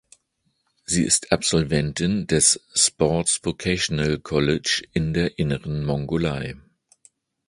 Sie 0.83 1.03
ist 1.03 1.31
Absolventin 1.31 2.25
des 2.25 2.59
"Sports 2.73 3.39
Vocational 3.43 4.17
College" 4.17 4.81
in 4.93 5.13
der 5.13 5.37
Inneren 5.37 5.85
Mongolei. 5.85 6.55